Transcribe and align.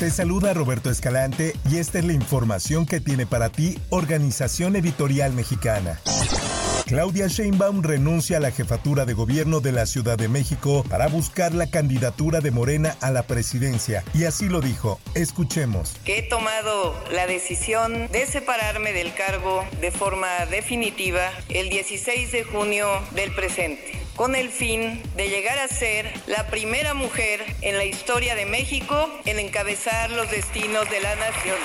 Te 0.00 0.10
saluda 0.10 0.54
Roberto 0.54 0.88
Escalante 0.88 1.52
y 1.70 1.76
esta 1.76 1.98
es 1.98 2.06
la 2.06 2.14
información 2.14 2.86
que 2.86 3.00
tiene 3.00 3.26
para 3.26 3.50
ti 3.50 3.76
Organización 3.90 4.74
Editorial 4.74 5.34
Mexicana. 5.34 6.00
Claudia 6.86 7.26
Sheinbaum 7.26 7.82
renuncia 7.82 8.38
a 8.38 8.40
la 8.40 8.50
jefatura 8.50 9.04
de 9.04 9.12
gobierno 9.12 9.60
de 9.60 9.72
la 9.72 9.84
Ciudad 9.84 10.16
de 10.16 10.28
México 10.28 10.86
para 10.88 11.08
buscar 11.08 11.52
la 11.52 11.70
candidatura 11.70 12.40
de 12.40 12.50
Morena 12.50 12.96
a 13.02 13.10
la 13.10 13.24
presidencia. 13.24 14.02
Y 14.14 14.24
así 14.24 14.48
lo 14.48 14.62
dijo. 14.62 14.98
Escuchemos. 15.14 15.92
Que 16.06 16.20
he 16.20 16.22
tomado 16.22 16.94
la 17.12 17.26
decisión 17.26 18.08
de 18.10 18.24
separarme 18.24 18.94
del 18.94 19.12
cargo 19.12 19.66
de 19.82 19.90
forma 19.90 20.46
definitiva 20.46 21.30
el 21.50 21.68
16 21.68 22.32
de 22.32 22.44
junio 22.44 22.88
del 23.14 23.34
presente 23.34 23.99
con 24.16 24.34
el 24.34 24.50
fin 24.50 25.02
de 25.16 25.28
llegar 25.28 25.58
a 25.58 25.68
ser 25.68 26.12
la 26.26 26.46
primera 26.48 26.94
mujer 26.94 27.44
en 27.62 27.76
la 27.78 27.84
historia 27.84 28.34
de 28.34 28.46
México 28.46 29.08
en 29.24 29.38
encabezar 29.38 30.10
los 30.10 30.30
destinos 30.30 30.88
de 30.90 31.00
la 31.00 31.14
nación. 31.16 31.56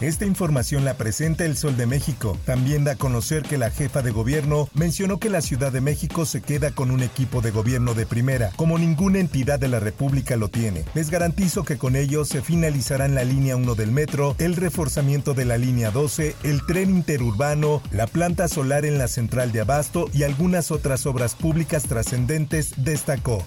Esta 0.00 0.26
información 0.26 0.84
la 0.84 0.98
presenta 0.98 1.46
El 1.46 1.56
Sol 1.56 1.78
de 1.78 1.86
México. 1.86 2.36
También 2.44 2.84
da 2.84 2.92
a 2.92 2.96
conocer 2.96 3.42
que 3.42 3.56
la 3.56 3.70
jefa 3.70 4.02
de 4.02 4.10
gobierno 4.10 4.68
mencionó 4.74 5.18
que 5.18 5.30
la 5.30 5.40
Ciudad 5.40 5.72
de 5.72 5.80
México 5.80 6.26
se 6.26 6.42
queda 6.42 6.70
con 6.70 6.90
un 6.90 7.02
equipo 7.02 7.40
de 7.40 7.50
gobierno 7.50 7.94
de 7.94 8.04
primera, 8.04 8.50
como 8.56 8.78
ninguna 8.78 9.20
entidad 9.20 9.58
de 9.58 9.68
la 9.68 9.80
República 9.80 10.36
lo 10.36 10.48
tiene. 10.48 10.84
Les 10.94 11.10
garantizo 11.10 11.64
que 11.64 11.78
con 11.78 11.96
ello 11.96 12.26
se 12.26 12.42
finalizarán 12.42 13.14
la 13.14 13.24
línea 13.24 13.56
1 13.56 13.74
del 13.74 13.90
metro, 13.90 14.36
el 14.38 14.54
reforzamiento 14.56 15.32
de 15.32 15.46
la 15.46 15.56
línea 15.56 15.90
12, 15.90 16.36
el 16.42 16.64
tren 16.66 16.90
interurbano, 16.90 17.80
la 17.90 18.06
planta 18.06 18.48
solar 18.48 18.84
en 18.84 18.98
la 18.98 19.08
central 19.08 19.50
de 19.50 19.62
Abasto 19.62 20.10
y 20.12 20.24
algunas 20.24 20.70
otras 20.70 21.06
obras 21.06 21.34
públicas 21.34 21.84
trascendentes, 21.84 22.74
destacó. 22.76 23.42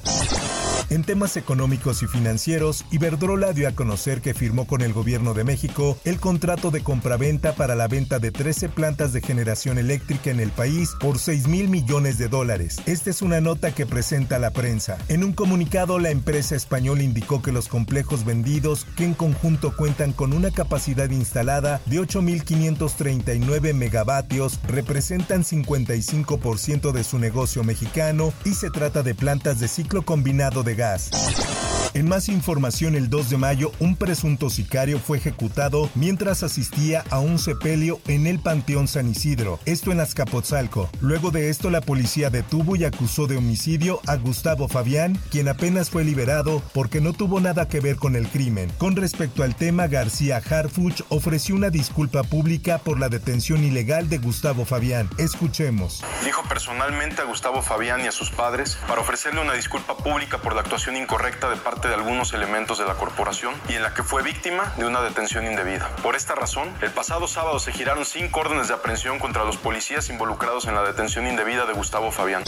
En 0.89 1.03
temas 1.03 1.37
económicos 1.37 2.01
y 2.01 2.07
financieros, 2.07 2.83
Iberdrola 2.89 3.53
dio 3.53 3.67
a 3.67 3.73
conocer 3.73 4.21
que 4.21 4.33
firmó 4.33 4.65
con 4.65 4.81
el 4.81 4.91
gobierno 4.91 5.35
de 5.35 5.43
México 5.43 5.95
el 6.03 6.19
contrato 6.19 6.71
de 6.71 6.81
compraventa 6.81 7.53
para 7.53 7.75
la 7.75 7.87
venta 7.87 8.17
de 8.17 8.31
13 8.31 8.69
plantas 8.69 9.13
de 9.13 9.21
generación 9.21 9.77
eléctrica 9.77 10.31
en 10.31 10.39
el 10.39 10.49
país 10.49 10.95
por 10.99 11.19
6 11.19 11.47
mil 11.47 11.69
millones 11.69 12.17
de 12.17 12.27
dólares. 12.27 12.81
Esta 12.87 13.11
es 13.11 13.21
una 13.21 13.39
nota 13.39 13.71
que 13.75 13.85
presenta 13.85 14.39
la 14.39 14.49
prensa. 14.49 14.97
En 15.09 15.23
un 15.23 15.33
comunicado, 15.33 15.99
la 15.99 16.09
empresa 16.09 16.55
española 16.55 17.03
indicó 17.03 17.43
que 17.43 17.51
los 17.51 17.67
complejos 17.67 18.25
vendidos, 18.25 18.87
que 18.97 19.05
en 19.05 19.13
conjunto 19.13 19.75
cuentan 19.75 20.11
con 20.11 20.33
una 20.33 20.49
capacidad 20.49 21.11
instalada 21.11 21.81
de 21.85 21.99
8.539 21.99 23.75
megavatios, 23.75 24.59
representan 24.67 25.43
55% 25.43 26.91
de 26.91 27.03
su 27.03 27.19
negocio 27.19 27.63
mexicano 27.63 28.33
y 28.43 28.55
se 28.55 28.71
trata 28.71 29.03
de 29.03 29.13
plantas 29.13 29.59
de 29.59 29.67
ciclo 29.67 30.01
combinado 30.01 30.63
de 30.63 30.78
Vegas. 30.79 31.68
En 31.99 32.07
más 32.07 32.29
información, 32.29 32.95
el 32.95 33.09
2 33.09 33.29
de 33.31 33.35
mayo, 33.35 33.73
un 33.81 33.97
presunto 33.97 34.49
sicario 34.49 34.99
fue 34.99 35.17
ejecutado 35.17 35.89
mientras 35.95 36.43
asistía 36.43 37.03
a 37.09 37.19
un 37.19 37.37
sepelio 37.39 37.99
en 38.07 38.25
el 38.25 38.39
Panteón 38.39 38.87
San 38.87 39.09
Isidro, 39.09 39.59
esto 39.65 39.91
en 39.91 39.99
Azcapotzalco. 39.99 40.89
Luego 41.01 41.29
de 41.29 41.49
esto, 41.49 41.69
la 41.69 41.81
policía 41.81 42.29
detuvo 42.29 42.77
y 42.77 42.85
acusó 42.85 43.27
de 43.27 43.35
homicidio 43.35 43.99
a 44.07 44.15
Gustavo 44.15 44.69
Fabián, 44.69 45.19
quien 45.29 45.49
apenas 45.49 45.89
fue 45.89 46.05
liberado 46.05 46.63
porque 46.73 47.01
no 47.01 47.11
tuvo 47.11 47.41
nada 47.41 47.67
que 47.67 47.81
ver 47.81 47.97
con 47.97 48.15
el 48.15 48.29
crimen. 48.29 48.71
Con 48.77 48.95
respecto 48.95 49.43
al 49.43 49.57
tema, 49.57 49.87
García 49.87 50.37
Harfuch 50.37 51.01
ofreció 51.09 51.53
una 51.53 51.69
disculpa 51.69 52.23
pública 52.23 52.77
por 52.77 52.97
la 52.97 53.09
detención 53.09 53.61
ilegal 53.61 54.07
de 54.07 54.19
Gustavo 54.19 54.63
Fabián. 54.63 55.09
Escuchemos. 55.17 56.01
Dijo 56.23 56.43
personalmente 56.47 57.21
a 57.21 57.25
Gustavo 57.25 57.61
Fabián 57.61 57.99
y 57.99 58.07
a 58.07 58.13
sus 58.13 58.29
padres 58.29 58.77
para 58.87 59.01
ofrecerle 59.01 59.41
una 59.41 59.51
disculpa 59.51 59.97
pública 59.97 60.37
por 60.37 60.55
la 60.55 60.61
actuación 60.61 60.95
incorrecta 60.95 61.49
de 61.49 61.57
parte 61.57 61.88
de 61.89 61.95
algunos 61.95 62.33
elementos 62.33 62.77
de 62.77 62.85
la 62.85 62.93
corporación 62.93 63.53
y 63.67 63.73
en 63.73 63.81
la 63.81 63.93
que 63.93 64.03
fue 64.03 64.21
víctima 64.21 64.71
de 64.77 64.85
una 64.85 65.01
detención 65.01 65.45
indebida. 65.45 65.89
Por 66.03 66.15
esta 66.15 66.35
razón, 66.35 66.69
el 66.81 66.91
pasado 66.91 67.27
sábado 67.27 67.59
se 67.59 67.71
giraron 67.71 68.05
cinco 68.05 68.41
órdenes 68.41 68.67
de 68.67 68.75
aprehensión 68.75 69.17
contra 69.17 69.43
los 69.43 69.57
policías 69.57 70.09
involucrados 70.09 70.65
en 70.65 70.75
la 70.75 70.83
detención 70.83 71.25
indebida 71.27 71.65
de 71.65 71.73
Gustavo 71.73 72.11
Fabián. 72.11 72.43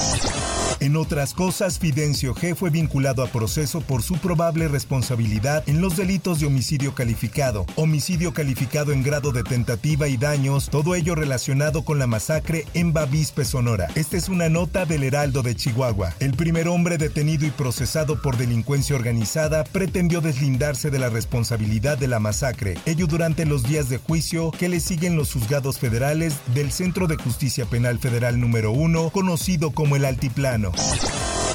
En 0.79 0.95
otras 0.95 1.33
cosas, 1.33 1.79
Fidencio 1.79 2.35
G 2.35 2.55
fue 2.55 2.69
vinculado 2.69 3.23
a 3.23 3.27
proceso 3.27 3.81
por 3.81 4.03
su 4.03 4.17
probable 4.17 4.67
responsabilidad 4.67 5.63
en 5.67 5.81
los 5.81 5.97
delitos 5.97 6.39
de 6.39 6.45
homicidio 6.45 6.93
calificado, 6.93 7.65
homicidio 7.75 8.33
calificado 8.33 8.91
en 8.91 9.03
grado 9.03 9.31
de 9.31 9.43
tentativa 9.43 10.07
y 10.07 10.17
daños, 10.17 10.69
todo 10.69 10.95
ello 10.95 11.15
relacionado 11.15 11.83
con 11.83 11.97
la 11.99 12.07
masacre 12.07 12.65
en 12.73 12.93
Bavispe, 12.93 13.45
Sonora. 13.45 13.87
Esta 13.95 14.17
es 14.17 14.29
una 14.29 14.49
nota 14.49 14.85
del 14.85 15.03
Heraldo 15.03 15.41
de 15.41 15.55
Chihuahua. 15.55 16.13
El 16.19 16.33
primer 16.33 16.67
hombre 16.67 16.97
detenido 16.97 17.45
y 17.45 17.51
procesado 17.51 18.21
por 18.21 18.37
delincuencia 18.37 18.95
organizada 18.95 19.20
pretendió 19.71 20.21
deslindarse 20.21 20.89
de 20.89 20.99
la 20.99 21.09
responsabilidad 21.09 21.97
de 21.97 22.07
la 22.07 22.19
masacre, 22.19 22.77
ello 22.85 23.07
durante 23.07 23.45
los 23.45 23.63
días 23.63 23.89
de 23.89 23.97
juicio 23.97 24.51
que 24.51 24.69
le 24.69 24.79
siguen 24.79 25.15
los 25.15 25.33
juzgados 25.33 25.77
federales 25.77 26.35
del 26.53 26.71
Centro 26.71 27.07
de 27.07 27.17
Justicia 27.17 27.65
Penal 27.65 27.99
Federal 27.99 28.39
número 28.39 28.71
1, 28.71 29.11
conocido 29.11 29.71
como 29.71 29.95
el 29.95 30.05
Altiplano. 30.05 30.71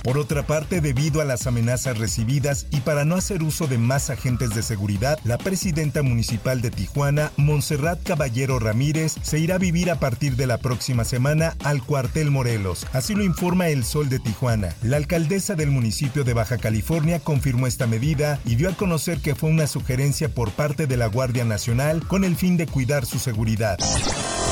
Por 0.03 0.19
otra 0.19 0.47
parte, 0.47 0.81
debido 0.81 1.21
a 1.21 1.25
las 1.25 1.47
amenazas 1.47 1.99
recibidas 1.99 2.67
y 2.71 2.81
para 2.81 3.05
no 3.05 3.17
hacer 3.17 3.43
uso 3.43 3.67
de 3.67 3.79
más 3.79 4.11
agentes 4.11 4.51
de 4.55 4.63
seguridad, 4.63 5.19
la 5.25 5.39
presidenta 5.39 6.03
municipal 6.03 6.61
de 6.61 6.71
Tijuana, 6.71 7.33
Montserrat 7.37 8.03
Caballero 8.03 8.59
Ramírez, 8.59 9.15
se 9.23 9.39
irá 9.39 9.57
a 9.57 9.59
vivir 9.59 9.91
a 9.91 9.99
partir 9.99 10.37
de 10.37 10.47
la 10.47 10.59
próxima 10.59 11.05
semana 11.05 11.57
al 11.65 11.83
cuartel 11.83 12.31
Morelos. 12.31 12.87
Así 12.93 13.15
lo 13.15 13.25
informa 13.25 13.69
El 13.69 13.85
Sol 13.85 14.09
de 14.09 14.19
Tijuana. 14.19 14.75
La 14.83 14.97
alcaldesa 14.97 15.55
del 15.55 15.71
municipio 15.71 16.25
de 16.25 16.35
Baja 16.35 16.59
California 16.59 17.21
confirmó 17.21 17.67
esta 17.67 17.87
medida 17.87 18.39
y 18.45 18.57
dio 18.57 18.69
a 18.69 18.77
conocer 18.77 19.19
que 19.19 19.35
fue 19.35 19.51
una 19.51 19.67
sugerencia 19.67 20.29
por 20.29 20.51
parte 20.51 20.87
de 20.87 20.97
la 20.97 21.07
Guardia 21.07 21.45
Nacional 21.45 22.07
con 22.07 22.25
el 22.25 22.37
fin 22.37 22.57
de 22.57 22.67
cuidar 22.67 23.07
su 23.07 23.19
seguridad. 23.19 23.79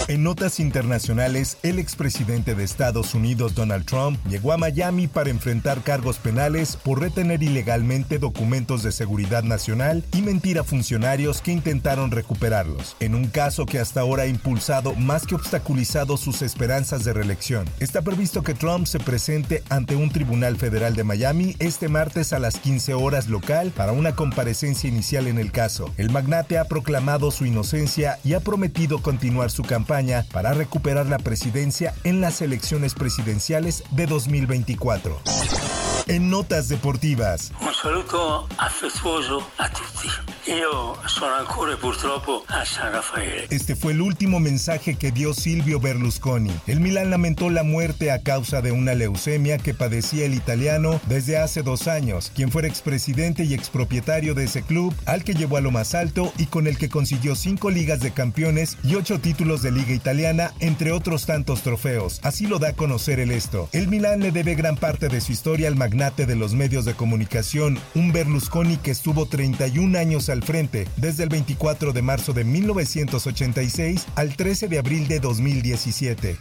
En 0.06 0.22
notas 0.22 0.60
internacionales, 0.60 1.56
el 1.62 1.78
expresidente 1.78 2.54
de 2.54 2.62
Estados 2.62 3.14
Unidos 3.14 3.54
Donald 3.54 3.86
Trump 3.86 4.18
llegó 4.28 4.52
a 4.52 4.58
Miami 4.58 5.06
para 5.06 5.30
enfrentar 5.30 5.80
cargos 5.80 6.18
penales 6.18 6.76
por 6.76 7.00
retener 7.00 7.42
ilegalmente 7.42 8.18
documentos 8.18 8.82
de 8.82 8.92
seguridad 8.92 9.44
nacional 9.44 10.04
y 10.12 10.20
mentir 10.20 10.58
a 10.58 10.64
funcionarios 10.64 11.40
que 11.40 11.52
intentaron 11.52 12.10
recuperarlos, 12.10 12.96
en 13.00 13.14
un 13.14 13.28
caso 13.28 13.64
que 13.64 13.78
hasta 13.78 14.02
ahora 14.02 14.24
ha 14.24 14.26
impulsado 14.26 14.94
más 14.94 15.26
que 15.26 15.36
obstaculizado 15.36 16.18
sus 16.18 16.42
esperanzas 16.42 17.02
de 17.04 17.14
reelección. 17.14 17.64
Está 17.80 18.02
previsto 18.02 18.42
que 18.42 18.52
Trump 18.52 18.86
se 18.86 19.00
presente 19.00 19.62
ante 19.70 19.96
un 19.96 20.10
tribunal 20.10 20.58
federal 20.58 20.94
de 20.96 21.04
Miami 21.04 21.56
este 21.60 21.88
martes 21.88 22.34
a 22.34 22.38
las 22.38 22.58
15 22.58 22.92
horas 22.92 23.28
local 23.28 23.72
para 23.74 23.92
una 23.92 24.14
comparecencia 24.14 24.86
inicial 24.86 25.28
en 25.28 25.38
el 25.38 25.50
caso. 25.50 25.90
El 25.96 26.10
magnate 26.10 26.58
ha 26.58 26.66
proclamado 26.66 27.30
su 27.30 27.46
inocencia 27.46 28.18
y 28.22 28.34
ha 28.34 28.40
prometido 28.40 29.00
continuar 29.00 29.50
su 29.50 29.62
campaña 29.62 29.93
para 30.32 30.52
recuperar 30.54 31.06
la 31.06 31.18
presidencia 31.18 31.94
en 32.02 32.20
las 32.20 32.42
elecciones 32.42 32.94
presidenciales 32.94 33.84
de 33.92 34.06
2024. 34.06 35.20
En 36.08 36.30
notas 36.30 36.68
deportivas. 36.68 37.52
Un 37.60 37.72
saludo 37.72 38.48
afectuoso 38.58 39.46
a 39.56 39.68
tutti. 39.70 40.08
Io 40.46 40.94
sono 41.06 41.36
ancora 41.36 41.74
purtroppo 41.78 42.44
a 42.48 42.66
San 42.66 42.92
Raffaele. 42.92 43.46
Este 43.48 43.74
fue 43.74 43.92
el 43.92 44.02
último 44.02 44.40
mensaje 44.40 44.94
que 44.94 45.10
dio 45.10 45.32
Silvio 45.32 45.80
Berlusconi. 45.80 46.52
El 46.66 46.80
Milan 46.80 47.08
lamentó 47.08 47.48
la 47.48 47.62
muerte 47.62 48.10
a 48.10 48.20
causa 48.20 48.60
de 48.60 48.70
una 48.70 48.92
leucemia 48.92 49.56
que 49.56 49.72
padecía 49.72 50.26
el 50.26 50.34
italiano 50.34 51.00
desde 51.08 51.38
hace 51.38 51.62
dos 51.62 51.88
años, 51.88 52.30
quien 52.34 52.50
fuera 52.50 52.68
expresidente 52.68 53.44
y 53.44 53.54
expropietario 53.54 54.34
de 54.34 54.44
ese 54.44 54.60
club, 54.60 54.94
al 55.06 55.24
que 55.24 55.32
llevó 55.32 55.56
a 55.56 55.62
lo 55.62 55.70
más 55.70 55.94
alto 55.94 56.30
y 56.36 56.44
con 56.44 56.66
el 56.66 56.76
que 56.76 56.90
consiguió 56.90 57.36
cinco 57.36 57.70
ligas 57.70 58.00
de 58.00 58.10
campeones 58.10 58.76
y 58.84 58.96
ocho 58.96 59.20
títulos 59.20 59.62
de 59.62 59.72
liga 59.72 59.94
italiana, 59.94 60.52
entre 60.60 60.92
otros 60.92 61.24
tantos 61.24 61.62
trofeos. 61.62 62.20
Así 62.22 62.46
lo 62.46 62.58
da 62.58 62.68
a 62.68 62.74
conocer 62.74 63.18
el 63.18 63.30
esto. 63.30 63.70
El 63.72 63.88
Milan 63.88 64.20
le 64.20 64.30
debe 64.30 64.56
gran 64.56 64.76
parte 64.76 65.08
de 65.08 65.22
su 65.22 65.32
historia 65.32 65.68
al 65.68 65.76
magnate 65.76 66.26
de 66.26 66.36
los 66.36 66.52
medios 66.52 66.84
de 66.84 66.92
comunicación, 66.92 67.78
un 67.94 68.12
Berlusconi 68.12 68.76
que 68.76 68.90
estuvo 68.90 69.24
31 69.24 69.98
años 69.98 70.28
al 70.34 70.42
frente, 70.42 70.86
desde 70.96 71.22
el 71.22 71.30
24 71.30 71.92
de 71.92 72.02
marzo 72.02 72.32
de 72.32 72.44
1986 72.44 74.06
al 74.16 74.36
13 74.36 74.68
de 74.68 74.78
abril 74.78 75.08
de 75.08 75.20
2017. 75.20 76.36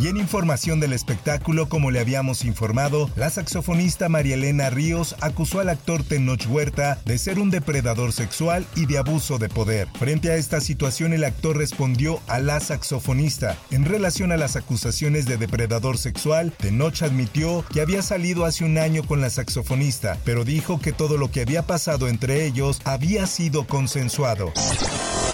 Y 0.00 0.08
en 0.08 0.16
información 0.16 0.80
del 0.80 0.92
espectáculo, 0.92 1.68
como 1.68 1.90
le 1.90 2.00
habíamos 2.00 2.44
informado, 2.44 3.10
la 3.16 3.30
saxofonista 3.30 4.08
María 4.08 4.34
Elena 4.34 4.70
Ríos 4.70 5.16
acusó 5.20 5.60
al 5.60 5.68
actor 5.68 6.02
Tenoch 6.02 6.46
Huerta 6.48 6.98
de 7.04 7.18
ser 7.18 7.38
un 7.38 7.50
depredador 7.50 8.12
sexual 8.12 8.66
y 8.74 8.86
de 8.86 8.98
abuso 8.98 9.38
de 9.38 9.48
poder. 9.48 9.88
Frente 9.98 10.30
a 10.30 10.36
esta 10.36 10.60
situación, 10.60 11.12
el 11.12 11.24
actor 11.24 11.56
respondió 11.56 12.20
a 12.26 12.38
la 12.38 12.60
saxofonista. 12.60 13.56
En 13.70 13.84
relación 13.84 14.32
a 14.32 14.36
las 14.36 14.56
acusaciones 14.56 15.26
de 15.26 15.36
depredador 15.36 15.98
sexual, 15.98 16.52
Tenoch 16.58 17.02
admitió 17.02 17.64
que 17.72 17.80
había 17.80 18.02
salido 18.02 18.44
hace 18.44 18.64
un 18.64 18.78
año 18.78 19.02
con 19.04 19.20
la 19.20 19.30
saxofonista, 19.30 20.18
pero 20.24 20.44
dijo 20.44 20.80
que 20.80 20.92
todo 20.92 21.16
lo 21.16 21.30
que 21.30 21.42
había 21.42 21.66
pasado 21.66 22.08
entre 22.08 22.46
ellos 22.46 22.80
había 22.84 23.26
sido 23.26 23.66
consensuado. 23.66 24.52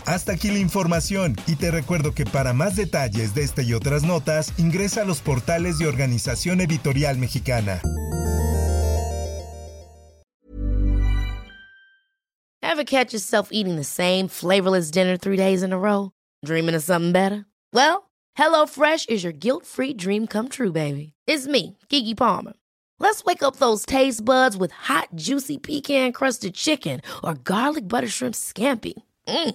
Hasta 0.08 0.32
aquí 0.32 0.48
la 0.48 0.58
información 0.58 1.36
y 1.46 1.56
te 1.56 1.70
recuerdo 1.70 2.14
que 2.14 2.24
para 2.24 2.54
más 2.54 2.76
detalles 2.76 3.34
de 3.34 3.42
este 3.42 3.62
y 3.62 3.74
otras 3.74 4.04
notas, 4.04 4.54
ingresa 4.56 5.02
a 5.02 5.04
los 5.04 5.20
portales 5.20 5.76
de 5.76 5.86
Organización 5.86 6.62
Editorial 6.62 7.18
Mexicana. 7.18 7.82
Ever 12.62 12.84
catch 12.84 13.12
yourself 13.12 13.50
eating 13.52 13.76
the 13.76 13.84
same 13.84 14.28
flavorless 14.28 14.90
dinner 14.90 15.18
three 15.18 15.36
days 15.36 15.62
in 15.62 15.74
a 15.74 15.78
row? 15.78 16.12
Dreaming 16.42 16.74
of 16.74 16.82
something 16.82 17.12
better? 17.12 17.44
Well, 17.74 18.08
HelloFresh 18.38 19.10
is 19.10 19.22
your 19.22 19.34
guilt-free 19.34 19.92
dream 19.92 20.26
come 20.26 20.48
true, 20.48 20.72
baby. 20.72 21.12
It's 21.26 21.46
me, 21.46 21.76
Kiki 21.90 22.14
Palmer. 22.14 22.54
Let's 22.98 23.24
wake 23.26 23.42
up 23.42 23.56
those 23.56 23.84
taste 23.84 24.24
buds 24.24 24.56
with 24.56 24.72
hot, 24.72 25.08
juicy 25.14 25.58
pecan-crusted 25.58 26.54
chicken 26.54 27.02
or 27.22 27.34
garlic 27.34 27.86
butter 27.86 28.08
shrimp 28.08 28.34
scampi. 28.34 28.94
Mm. 29.28 29.54